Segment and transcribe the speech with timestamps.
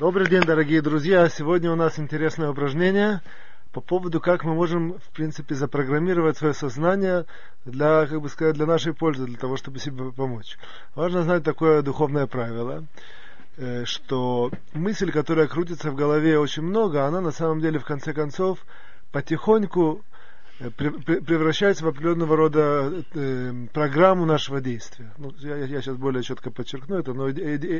[0.00, 1.28] Добрый день, дорогие друзья.
[1.28, 3.20] Сегодня у нас интересное упражнение
[3.70, 7.26] по поводу, как мы можем, в принципе, запрограммировать свое сознание
[7.66, 10.56] для, как бы сказать, для нашей пользы, для того, чтобы себе помочь.
[10.94, 12.86] Важно знать такое духовное правило,
[13.58, 18.14] э, что мысль, которая крутится в голове очень много, она на самом деле, в конце
[18.14, 18.64] концов,
[19.12, 20.00] потихоньку
[20.68, 25.12] превращается в определенного рода э, программу нашего действия.
[25.16, 27.78] Ну, я, я сейчас более четко подчеркну это, но иде,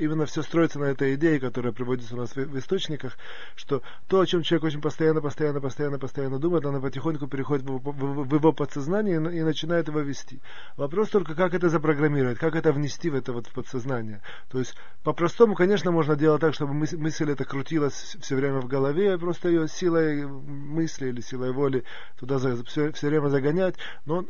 [0.00, 3.16] именно все строится на этой идее, которая приводится у нас в, источниках,
[3.54, 8.34] что то, о чем человек очень постоянно, постоянно, постоянно, постоянно думает, оно потихоньку переходит в,
[8.34, 10.40] его подсознание и, начинает его вести.
[10.76, 14.20] Вопрос только, как это запрограммировать, как это внести в это вот подсознание.
[14.50, 19.16] То есть, по-простому, конечно, можно делать так, чтобы мысль эта крутилась все время в голове,
[19.16, 21.84] просто ее силой мысли или силой воли
[22.18, 23.74] туда все, все время загонять,
[24.06, 24.24] но,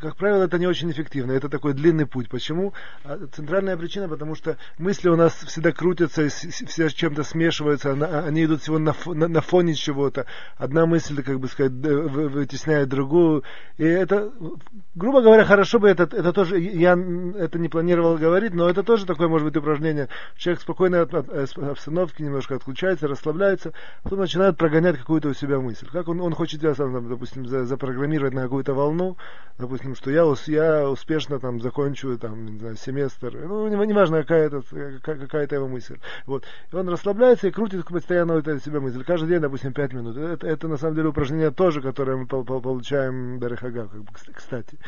[0.00, 2.28] как правило, это не очень эффективно, это такой длинный путь.
[2.28, 2.72] Почему?
[3.04, 7.92] А центральная причина, потому что мысли у нас всегда крутятся, все с чем-то смешиваются,
[8.24, 10.26] они идут всего на, на, на фоне чего-то.
[10.56, 13.44] Одна мысль, как бы сказать, вытесняет другую,
[13.76, 14.32] и это,
[14.94, 16.98] грубо говоря, хорошо бы это, это тоже, я
[17.36, 20.08] это не планировал говорить, но это тоже такое, может быть, упражнение.
[20.36, 23.72] Человек спокойно от, от обстановки немножко отключается, расслабляется,
[24.02, 25.86] потом начинает прогонять какую-то у себя мысль.
[25.92, 29.16] Как он, он хочет, допустим, допустим, за, запрограммировать на какую-то волну,
[29.58, 34.46] допустим, что я, я успешно там закончу там, не знаю, семестр, ну, неважно, не какая
[34.46, 34.62] это,
[35.02, 35.98] какая это его мысль.
[36.26, 36.44] Вот.
[36.72, 39.04] И он расслабляется и крутит постоянно это себя мысль.
[39.04, 40.16] Каждый день, допустим, 5 минут.
[40.16, 44.78] Это, это на самом деле упражнение тоже, которое мы получаем Дарихага, как бы, кстати.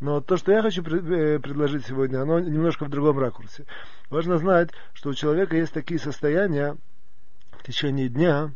[0.00, 3.66] Но то, что я хочу э, предложить сегодня, оно немножко в другом ракурсе.
[4.08, 6.76] Важно знать, что у человека есть такие состояния
[7.52, 8.52] в течение дня,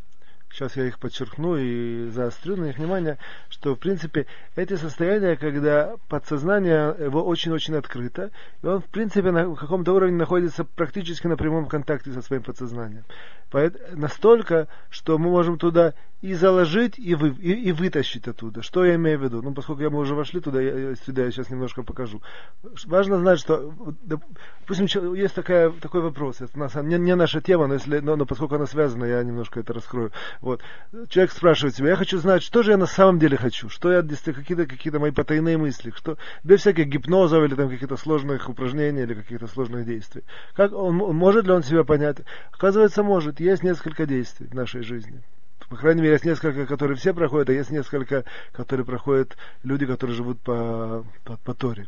[0.55, 5.97] сейчас я их подчеркну и заострю на их внимание, что в принципе эти состояния, когда
[6.09, 8.31] подсознание его очень-очень открыто,
[8.63, 13.05] и он в принципе на каком-то уровне находится практически на прямом контакте со своим подсознанием.
[13.93, 15.95] Настолько, что мы можем туда
[16.25, 18.63] и заложить, и, вы, и, и вытащить оттуда.
[18.63, 19.43] Что я имею в виду?
[19.43, 22.23] Ну, поскольку мы уже вошли туда, я, сюда я сейчас немножко покажу.
[22.87, 27.99] Важно знать, что, допустим, есть такая, такой вопрос, это не, не наша тема, но, если,
[27.99, 30.13] но, но поскольку она связана, я немножко это раскрою.
[30.45, 30.61] Вот.
[31.09, 34.03] Человек спрашивает себя, я хочу знать, что же я на самом деле хочу, что я,
[34.03, 39.15] какие-то какие мои потайные мысли, что, без всяких гипнозов или там каких-то сложных упражнений или
[39.15, 40.23] каких-то сложных действий.
[40.55, 42.19] Как он, может ли он себя понять?
[42.53, 43.41] Оказывается, может.
[43.41, 45.23] Есть несколько действий в нашей жизни
[45.69, 50.17] по крайней мере, есть несколько, которые все проходят, а есть несколько, которые проходят люди, которые
[50.17, 51.87] живут по, по, по Торе.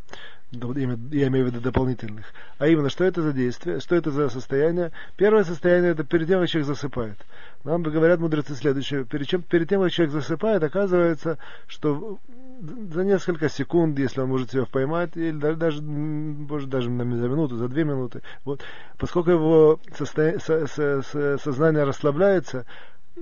[0.52, 2.26] Я имею в виду дополнительных.
[2.58, 4.92] А именно, что это за действие, что это за состояние?
[5.16, 7.18] Первое состояние это перед тем, как человек засыпает.
[7.64, 9.04] Нам говорят мудрецы следующее.
[9.04, 12.18] Перед, чем, перед тем, как человек засыпает, оказывается, что
[12.60, 17.68] за несколько секунд, если он может себя поймать, или даже, может, даже за минуту, за
[17.68, 18.62] две минуты, вот,
[18.98, 20.38] поскольку его состо...
[20.38, 20.66] со...
[20.66, 21.38] Со...
[21.38, 22.66] сознание расслабляется,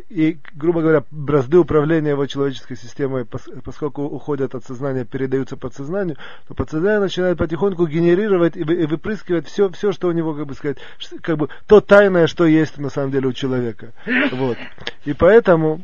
[0.09, 6.16] и, грубо говоря, бразды управления его человеческой системой, поскольку уходят от сознания, передаются подсознанию,
[6.49, 10.78] то подсознание начинает потихоньку генерировать и выпрыскивать все, все, что у него, как бы сказать,
[11.22, 13.93] как бы то тайное, что есть на самом деле у человека.
[14.32, 14.59] Вот.
[15.05, 15.82] И поэтому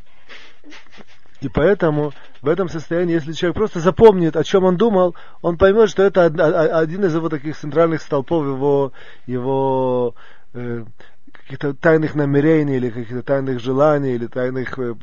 [1.41, 5.89] и поэтому в этом состоянии, если человек просто запомнит, о чем он думал, он поймет,
[5.89, 8.93] что это один из его таких центральных столпов его,
[9.27, 10.15] его
[10.53, 10.85] э,
[11.51, 14.95] каких-то тайных намерений или каких-то тайных желаний или тайных э,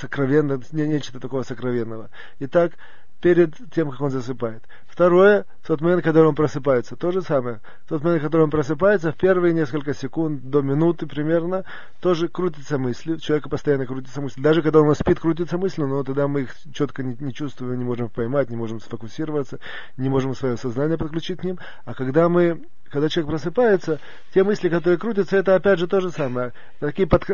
[0.00, 2.10] сокровенных, не, нечто такого сокровенного.
[2.40, 2.72] Итак,
[3.20, 4.64] перед тем, как он засыпает.
[4.96, 7.60] Второе, в тот момент, когда он просыпается, то же самое.
[7.84, 11.64] В тот момент, когда он просыпается, в первые несколько секунд, до минуты примерно,
[12.00, 13.12] тоже крутится мысли.
[13.12, 14.40] У человека постоянно крутится мысли.
[14.40, 17.84] Даже когда он спит, крутится мысли, но тогда мы их четко не, не чувствуем, не
[17.84, 19.58] можем поймать, не можем сфокусироваться,
[19.98, 21.58] не можем свое сознание подключить к ним.
[21.84, 24.00] А когда мы когда человек просыпается,
[24.32, 26.52] те мысли, которые крутятся, это опять же то же самое.
[26.78, 27.24] Такие под,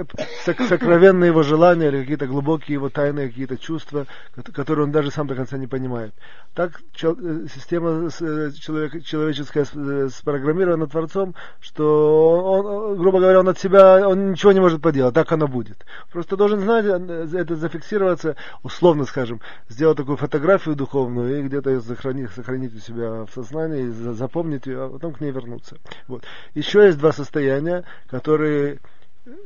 [0.45, 4.07] сокровенные его желания или какие-то глубокие его тайные какие-то чувства,
[4.55, 6.15] которые он даже сам до конца не понимает.
[6.55, 13.59] Так э, система э, человек, человеческая э, спрограммирована Творцом, что он, грубо говоря, он от
[13.59, 15.85] себя он ничего не может поделать, так оно будет.
[16.11, 22.31] Просто должен знать, это зафиксироваться, условно скажем, сделать такую фотографию духовную и где-то ее сохранить,
[22.31, 25.77] сохранить у себя в сознании, запомнить ее, а потом к ней вернуться.
[26.09, 26.25] Вот.
[26.55, 28.79] Еще есть два состояния, которые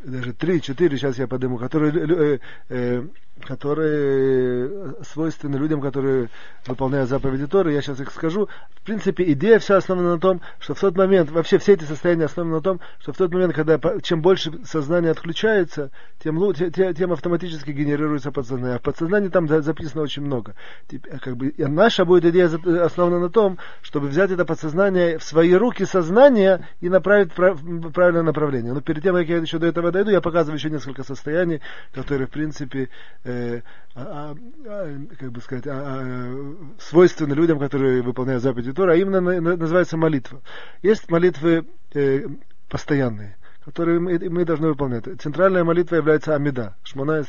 [0.05, 2.39] даже три, четыре, сейчас я подниму, которые э,
[2.71, 3.03] э,
[3.45, 6.29] которые свойственны людям, которые
[6.67, 8.49] выполняют заповеди Торы, я сейчас их скажу.
[8.75, 12.25] В принципе, идея вся основана на том, что в тот момент, вообще все эти состояния
[12.25, 15.91] основаны на том, что в тот момент, когда чем больше сознание отключается,
[16.23, 18.77] тем, тем, автоматически генерируется подсознание.
[18.77, 20.55] А в подсознании там записано очень много.
[21.21, 22.47] Как бы, наша будет идея
[22.85, 28.23] основана на том, чтобы взять это подсознание в свои руки сознание и направить в правильное
[28.23, 28.73] направление.
[28.73, 31.61] Но перед тем, как я еще до этого дойду, я показываю еще несколько состояний,
[31.93, 32.89] которые, в принципе,
[33.27, 33.63] э,
[33.95, 34.37] а, а,
[34.67, 39.57] а, как бы сказать, а, а, людям, которые выполняют заповеди Тора, а именно на, на,
[39.57, 40.43] называется молитва.
[40.83, 42.27] Есть молитвы э,
[42.69, 45.05] постоянные, которые мы, должны выполнять.
[45.21, 47.23] Центральная молитва является Амида, Шмана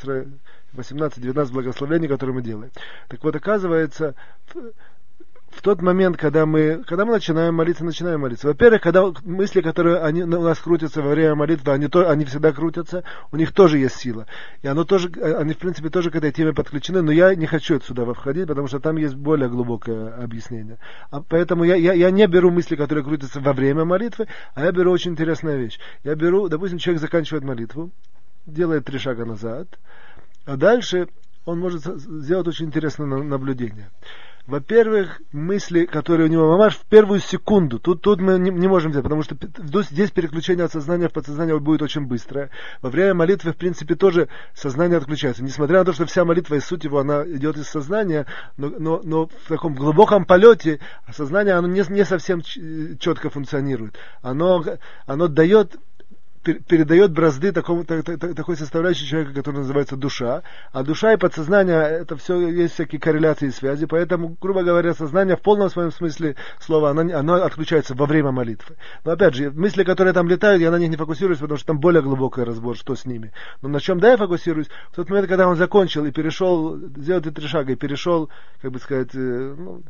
[0.74, 2.72] 18-19 благословений, которые мы делаем.
[3.08, 4.16] Так вот, оказывается,
[5.58, 8.48] в тот момент, когда мы, когда мы начинаем молиться, начинаем молиться.
[8.48, 12.52] Во-первых, когда мысли, которые они, у нас крутятся во время молитвы, они, то, они всегда
[12.52, 14.28] крутятся, у них тоже есть сила.
[14.62, 17.80] И оно тоже, они, в принципе, тоже к этой теме подключены, но я не хочу
[17.82, 20.78] сюда входить, потому что там есть более глубокое объяснение.
[21.10, 24.72] А поэтому я, я, я не беру мысли, которые крутятся во время молитвы, а я
[24.72, 25.80] беру очень интересную вещь.
[26.04, 27.92] Я беру, допустим, человек заканчивает молитву,
[28.46, 29.68] делает три шага назад,
[30.46, 31.08] а дальше
[31.46, 33.90] он может сделать очень интересное наблюдение.
[34.48, 37.80] Во-первых, мысли, которые у него мамаш в первую секунду.
[37.80, 39.36] Тут, тут мы не, не можем взять, потому что
[39.82, 42.50] здесь переключение от сознания в подсознание будет очень быстрое.
[42.82, 45.44] Во время молитвы, в принципе, тоже сознание отключается.
[45.44, 49.02] Несмотря на то, что вся молитва и суть его, она идет из сознания, но, но,
[49.04, 50.80] но в таком глубоком полете
[51.12, 53.96] сознание, оно не, не совсем четко функционирует.
[54.22, 54.64] Оно,
[55.06, 55.76] оно дает
[56.54, 60.44] передает бразды такому, так, так, такой составляющей человека, который называется душа.
[60.72, 65.36] А душа и подсознание, это все есть всякие корреляции и связи, поэтому, грубо говоря, сознание
[65.36, 68.76] в полном своем смысле слова, оно, оно отключается во время молитвы.
[69.04, 71.80] Но опять же, мысли, которые там летают, я на них не фокусируюсь, потому что там
[71.80, 73.32] более глубокий разбор, что с ними.
[73.62, 74.68] Но на чем да я фокусируюсь?
[74.92, 78.30] В тот момент, когда он закончил и перешел, сделал эти три шага и перешел,
[78.62, 79.84] как бы сказать, э, ну,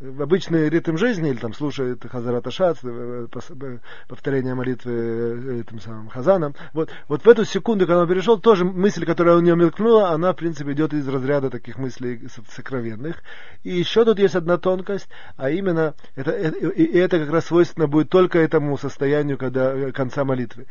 [0.00, 3.78] обычный ритм жизни, или там слушает Хазарат Ашац, э, э,
[4.08, 8.64] повторение молитвы э, этим самым Хазаном, вот, вот в эту секунду, когда он перешел, тоже
[8.64, 13.22] мысль, которая у него мелькнула, она, в принципе, идет из разряда таких мыслей сокровенных.
[13.62, 18.08] И еще тут есть одна тонкость, а именно, это, и это как раз свойственно будет
[18.08, 20.66] только этому состоянию, когда конца молитвы.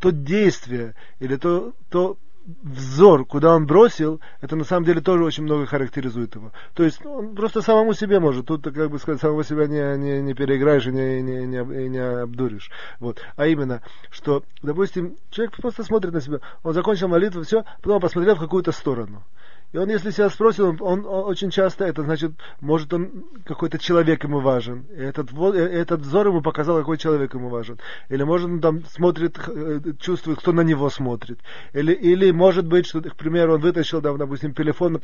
[0.00, 5.44] То действие, или то, то взор, куда он бросил, это на самом деле тоже очень
[5.44, 6.52] много характеризует его.
[6.74, 8.46] То есть ну, он просто самому себе может.
[8.46, 11.98] Тут, как бы сказать, самого себя не, не, не переиграешь и не, не, не, не
[11.98, 12.70] обдуришь.
[13.00, 13.20] Вот.
[13.36, 18.36] А именно, что, допустим, человек просто смотрит на себя, он закончил молитву, все, потом посмотрел
[18.36, 19.22] в какую-то сторону.
[19.74, 22.30] И он, если себя спросит, он, он, очень часто, это значит,
[22.60, 24.84] может он какой-то человек ему важен.
[24.96, 27.80] И этот, э, этот взор ему показал, какой человек ему важен.
[28.08, 31.40] Или может он там смотрит, э, чувствует, кто на него смотрит.
[31.72, 35.00] Или, или может быть, что, к примеру, он вытащил, да, допустим, телефон,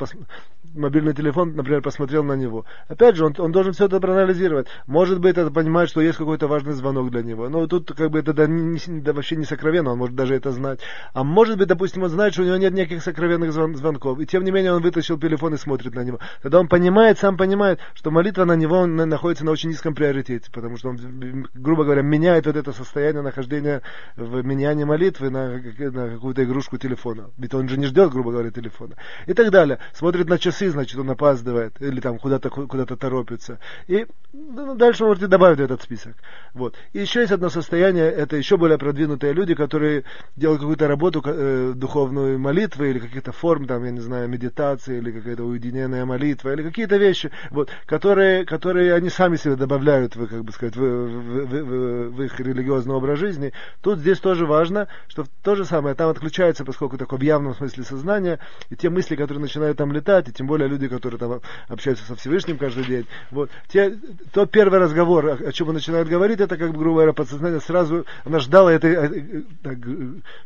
[0.73, 2.64] мобильный телефон, например, посмотрел на него.
[2.87, 4.69] Опять же, он, он должен все это проанализировать.
[4.87, 7.49] Может быть, это понимает, что есть какой-то важный звонок для него.
[7.49, 10.52] Но тут как бы это да, не, да, вообще не сокровенно, он может даже это
[10.52, 10.78] знать.
[11.12, 14.20] А может быть, допустим, он знает, что у него нет никаких сокровенных звон, звонков.
[14.20, 16.19] И тем не менее, менее он вытащил телефон и смотрит на него.
[16.43, 20.77] Тогда он понимает, сам понимает, что молитва на него находится на очень низком приоритете, потому
[20.77, 23.83] что он, грубо говоря, меняет вот это состояние нахождения
[24.17, 27.31] в менянии молитвы на, на какую-то игрушку телефона.
[27.39, 28.97] Ведь он же не ждет, грубо говоря, телефона.
[29.27, 29.79] И так далее.
[29.95, 33.59] Смотрит на часы, значит, он опаздывает, или там куда-то куда торопится.
[33.87, 36.15] И ну, дальше можете добавить этот список.
[36.55, 36.77] Вот.
[36.93, 40.05] И еще есть одно состояние, это еще более продвинутые люди, которые
[40.37, 44.99] делают какую-то работу, э, духовную молитву или каких-то форм, там, я не знаю, медитации, медитация
[44.99, 50.26] или какая-то уединенная молитва или какие-то вещи, вот, которые, которые они сами себе добавляют, в,
[50.26, 53.52] как бы сказать, в, в, в, в их религиозный образ жизни.
[53.82, 57.85] Тут здесь тоже важно, что то же самое, там отключается, поскольку такое в явном смысле
[57.85, 58.38] сознание,
[58.71, 62.16] и те мысли, которые начинают там летать, и тем более люди, которые там общаются со
[62.16, 63.97] Всевышним каждый день, вот, те,
[64.33, 68.04] то первый разговор, о, чем он начинает говорить, это как бы, грубо говоря, подсознание сразу,
[68.25, 69.75] она ждала это, э, э,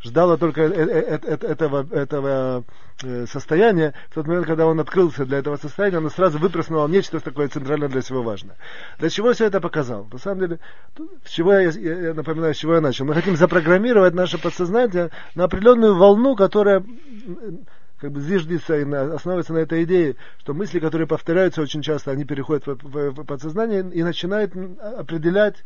[0.03, 2.65] ждала только э, этого, этого
[3.27, 7.49] состояния, в тот момент, когда он открылся для этого состояния, он сразу выплеснул нечто такое
[7.49, 8.57] центральное для всего важное.
[8.99, 10.07] Для чего все это показал?
[10.13, 10.59] На самом деле,
[11.25, 13.05] с чего я, я напоминаю, с чего я начал.
[13.05, 16.85] Мы хотим запрограммировать наше подсознание на определенную волну, которая
[18.01, 22.11] как бы зиждется и на, основывается на этой идее, что мысли, которые повторяются очень часто,
[22.11, 25.65] они переходят в, в, в подсознание и начинают определять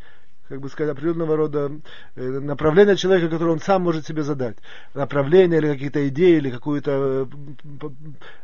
[0.49, 1.71] как бы сказать, определенного рода
[2.17, 4.57] э, направление человека, которое он сам может себе задать.
[4.95, 7.29] Направление или какие-то идеи, или какой-то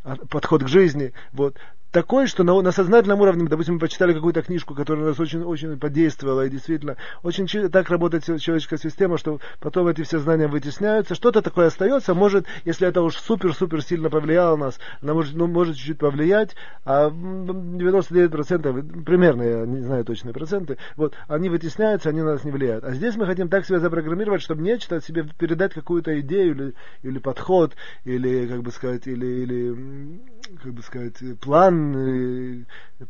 [0.04, 1.12] э, подход к жизни.
[1.32, 1.56] Вот.
[1.94, 5.78] Такой, что на, на сознательном уровне, допустим, мы почитали какую-то книжку, которая нас очень, очень
[5.78, 11.40] подействовала, и действительно, очень так работает человеческая система, что потом эти все знания вытесняются, что-то
[11.40, 15.76] такое остается, может, если это уж супер-супер сильно повлияло на нас, она может, ну, может
[15.76, 22.32] чуть-чуть повлиять, а 99%, примерно, я не знаю точные проценты, вот, они вытесняются, они на
[22.32, 22.82] нас не влияют.
[22.82, 26.74] А здесь мы хотим так себя запрограммировать, чтобы нечто себе передать какую-то идею или,
[27.04, 30.20] или подход, или, как бы сказать, или, или
[30.62, 32.64] как бы сказать, план э,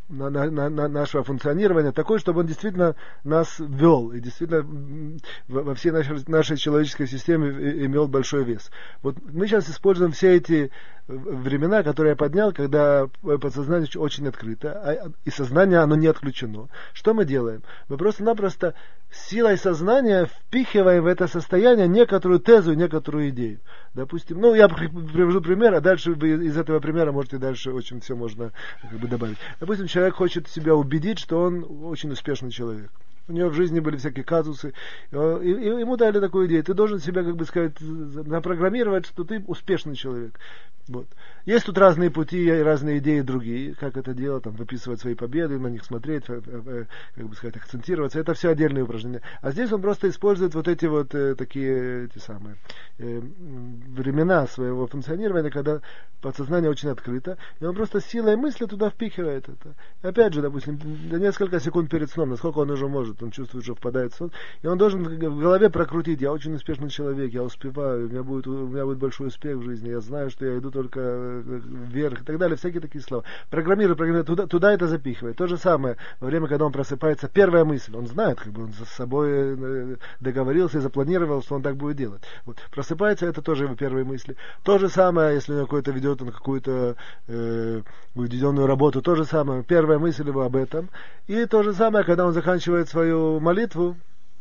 [0.09, 5.91] на, на, на нашего функционирования такой, чтобы он действительно нас вел и действительно во всей
[5.91, 7.50] нашей, нашей человеческой системе
[7.85, 8.71] имел большой вес.
[9.03, 10.71] Вот мы сейчас используем все эти
[11.07, 16.69] времена, которые я поднял, когда подсознание очень открыто, а, и сознание оно не отключено.
[16.95, 17.62] Что мы делаем?
[17.88, 18.75] Мы просто-напросто
[19.11, 23.61] силой сознания впихиваем в это состояние некоторую тезу, некоторую идею.
[23.93, 28.14] Допустим, ну я привожу пример, а дальше вы из этого примера можете дальше очень все
[28.14, 28.52] можно
[28.83, 29.38] как бы добавить.
[29.61, 32.90] Допустим, человек хочет себя убедить, что он очень успешный человек.
[33.26, 34.75] У него в жизни были всякие казусы.
[35.11, 36.62] И ему дали такую идею.
[36.62, 40.38] Ты должен себя, как бы сказать, напрограммировать, что ты успешный человек.
[40.87, 41.07] Вот.
[41.47, 45.69] Есть тут разные пути, разные идеи другие, как это делать, там, выписывать свои победы, на
[45.69, 48.19] них смотреть, э, э, как бы сказать, акцентироваться.
[48.19, 49.23] Это все отдельные упражнения.
[49.41, 52.57] А здесь он просто использует вот эти вот э, такие, эти самые,
[52.99, 55.81] э, времена своего функционирования, когда
[56.21, 59.75] подсознание очень открыто, и он просто силой мысли туда впихивает это.
[60.03, 60.79] И опять же, допустим,
[61.11, 64.67] несколько секунд перед сном, насколько он уже может, он чувствует, что впадает в сон, и
[64.67, 68.67] он должен в голове прокрутить, я очень успешный человек, я успеваю, у меня будет, у
[68.67, 72.25] меня будет большой успех в жизни, я знаю, что я иду только э, вверх и
[72.25, 73.25] так далее, всякие такие слова.
[73.49, 75.37] Программирует, программирует, туда, туда это запихивает.
[75.37, 78.73] То же самое во время, когда он просыпается, первая мысль, он знает, как бы он
[78.73, 82.23] с собой э, договорился и запланировал, что он так будет делать.
[82.45, 82.59] Вот.
[82.71, 84.37] Просыпается, это тоже его первые мысли.
[84.64, 86.97] То же самое, если он какой-то ведет он какую-то
[87.28, 87.83] э,
[88.14, 90.90] уединенную работу, то же самое, первая мысль его об этом.
[91.28, 93.97] И то же самое, когда он заканчивает свою молитву,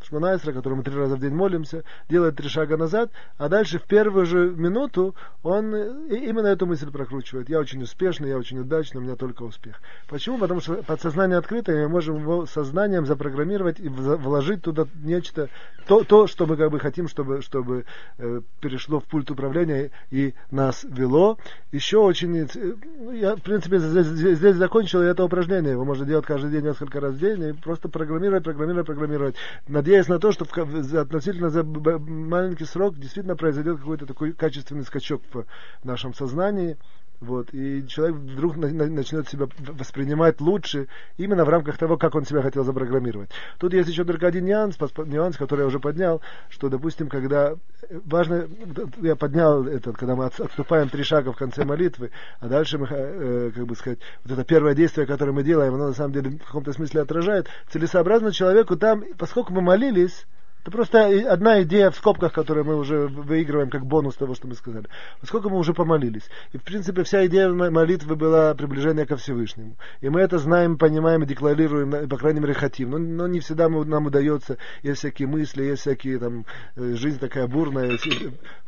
[0.06, 4.26] Шманайсра, которому три раза в день молимся, делает три шага назад, а дальше в первую
[4.26, 7.50] же минуту он именно эту мысль прокручивает.
[7.50, 9.82] Я очень успешный, я очень удачный, у меня только успех.
[10.08, 10.38] Почему?
[10.38, 15.50] Потому что подсознание открыто, и мы можем его сознанием запрограммировать и вложить туда нечто,
[15.88, 17.86] то, то что мы как бы хотим, чтобы, чтобы
[18.18, 21.38] э, перешло в пульт управления и нас вело.
[21.72, 22.38] Еще очень...
[22.38, 22.74] Э,
[23.14, 25.72] я, в принципе, здесь, здесь закончил это упражнение.
[25.72, 29.36] Его можно делать каждый день, несколько раз в день, и просто программировать, программировать, программировать.
[29.68, 34.84] Надеюсь, надеясь на то, что в, относительно за маленький срок действительно произойдет какой-то такой качественный
[34.84, 35.46] скачок в
[35.84, 36.78] нашем сознании.
[37.24, 42.16] Вот, и человек вдруг на, на, начнет себя воспринимать лучше именно в рамках того, как
[42.16, 43.30] он себя хотел запрограммировать.
[43.60, 47.56] Тут есть еще только один нюанс, нюанс, который я уже поднял, что, допустим, когда
[48.04, 48.50] важно,
[49.02, 52.12] я поднял этот, когда мы отступаем три шага в конце молитвы,
[52.42, 55.88] а дальше мы, э, как бы сказать, вот это первое действие, которое мы делаем, оно
[55.88, 60.26] на самом деле в каком-то смысле отражает целесообразно человеку там, поскольку мы молились,
[60.64, 64.56] это просто одна идея в скобках, которую мы уже выигрываем как бонус того, что мы
[64.56, 64.88] сказали.
[65.20, 66.24] Поскольку мы уже помолились.
[66.54, 69.76] И, в принципе, вся идея молитвы была приближение ко Всевышнему.
[70.00, 72.92] И мы это знаем, понимаем декларируем, по крайней мере, хотим.
[72.92, 74.58] Но, но не всегда мы, нам удается.
[74.84, 76.46] Есть всякие мысли, есть всякие там...
[76.78, 77.98] Э, жизнь такая бурная,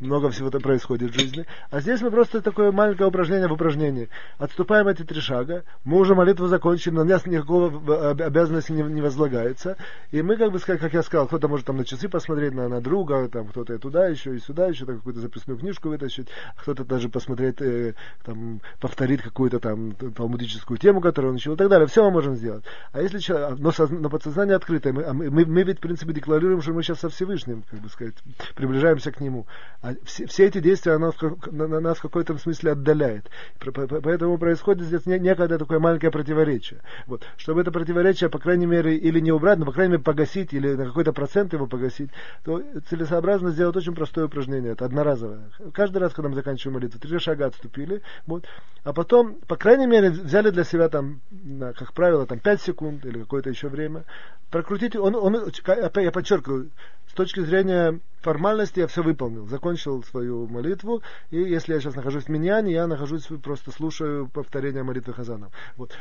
[0.02, 1.46] много всего там происходит в жизни.
[1.72, 4.10] А здесь мы просто такое маленькое упражнение в упражнении.
[4.38, 5.64] Отступаем эти три шага.
[5.86, 9.78] Мы уже молитву закончили, на нас никакого обязанности не, не возлагается.
[10.12, 13.28] И мы, как бы как я сказал, кто-то может там часы посмотреть на, на друга,
[13.30, 16.28] там кто-то туда еще, и сюда еще, там какую-то записную книжку вытащить,
[16.58, 21.70] кто-то даже посмотреть, э, там, повторить какую-то там талмудическую тему, которую он учил и так
[21.70, 21.88] далее.
[21.88, 22.64] Все мы можем сделать.
[22.92, 26.14] А если человек, но, соз, но подсознание открытое, мы, а мы, мы ведь, в принципе,
[26.14, 28.16] декларируем, что мы сейчас со Всевышним, как бы сказать,
[28.56, 29.46] приближаемся к нему.
[29.82, 31.14] А все, все эти действия оно,
[31.52, 33.30] на нас в какой-то смысле отдаляет.
[33.60, 36.82] Поэтому происходит здесь некое такое маленькое противоречие.
[37.08, 37.24] Вот.
[37.38, 40.74] Чтобы это противоречие, по крайней мере, или не убрать, но, по крайней мере, погасить, или
[40.74, 42.10] на какой-то процент его погасить,
[42.44, 44.72] то целесообразно сделать очень простое упражнение.
[44.72, 45.50] Это одноразовое.
[45.74, 48.46] Каждый раз, когда мы заканчиваем молитву, три шага отступили, вот,
[48.84, 51.22] а потом, по крайней мере, взяли для себя там,
[51.60, 54.04] как правило, там 5 секунд или какое-то еще время,
[54.50, 56.70] прокрутите, он, он, я подчеркиваю,
[57.16, 62.30] точки зрения формальности я все выполнил, закончил свою молитву, и если я сейчас нахожусь в
[62.30, 65.52] Миньяне, я нахожусь, просто слушаю повторение молитвы Хазанов.
[65.78, 65.92] Вот.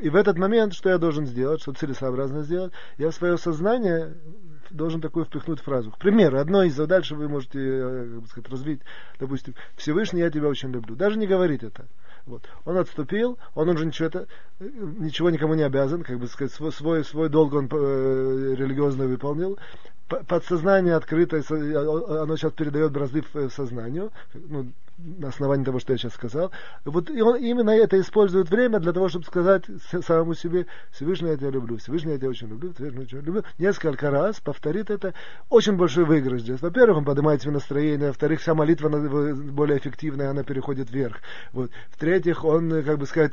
[0.00, 4.14] И в этот момент, что я должен сделать, что целесообразно сделать, я в свое сознание
[4.70, 5.90] должен такую впихнуть фразу.
[5.90, 8.80] К примеру, одно из дальше вы можете э, как бы сказать, развить,
[9.20, 10.96] допустим, Всевышний, я тебя очень люблю.
[10.96, 11.86] Даже не говорить это.
[12.26, 12.42] Вот.
[12.64, 14.26] Он отступил, он уже ничего, это,
[14.60, 19.58] ничего никому не обязан, как бы сказать, свой, свой, свой долг он э, религиозно выполнил.
[20.08, 26.14] Подсознание открыто, оно сейчас передает бразды в сознанию, ну, на основании того, что я сейчас
[26.14, 26.52] сказал.
[26.84, 29.64] Вот и он именно это использует время для того, чтобы сказать
[30.04, 33.44] самому себе, Всевышний я тебя люблю, Всевышний я тебя очень люблю, Всевышний я тебя люблю.
[33.58, 35.14] Несколько раз повторит это.
[35.50, 36.60] Очень большой выигрыш здесь.
[36.60, 41.18] Во-первых, он поднимает себе настроение, во-вторых, вся молитва более эффективная, она переходит вверх.
[41.52, 41.70] Вот.
[41.90, 43.32] В-третьих, он, как бы сказать,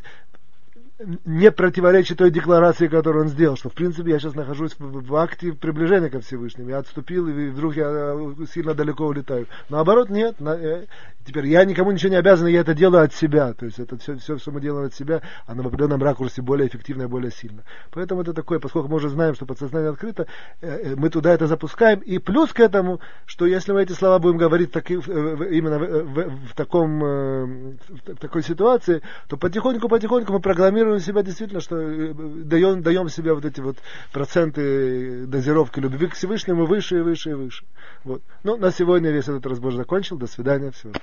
[1.25, 5.15] не противоречит той декларации, которую он сделал, что в принципе я сейчас нахожусь в, в
[5.15, 6.69] акте приближения ко Всевышнему.
[6.69, 9.47] Я отступил, и вдруг я э, сильно далеко улетаю.
[9.69, 10.39] Наоборот, нет.
[10.39, 10.85] На, э,
[11.25, 13.53] теперь я никому ничего не обязан, я это делаю от себя.
[13.53, 16.67] То есть это все, все, что мы делаем от себя, оно в определенном ракурсе более
[16.67, 17.63] эффективно и более сильно.
[17.91, 20.27] Поэтому это такое, поскольку мы уже знаем, что подсознание открыто,
[20.61, 21.99] э, э мы туда это запускаем.
[21.99, 26.47] И плюс к этому, что если мы эти слова будем говорить таки, именно в, в,
[26.47, 27.45] в, таком, э,
[27.89, 33.33] в такой ситуации, то потихоньку-потихоньку мы программируем контролируем себя действительно, что э, даем, даем себе
[33.33, 33.77] вот эти вот
[34.11, 37.65] проценты дозировки любви к Всевышнему выше и выше и выше.
[38.03, 38.21] Вот.
[38.43, 40.17] Ну, на сегодня весь этот разбор закончил.
[40.17, 40.71] До свидания.
[40.71, 40.93] Всего.